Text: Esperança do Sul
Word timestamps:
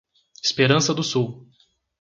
Esperança 0.43 0.95
do 0.95 1.03
Sul 1.03 1.47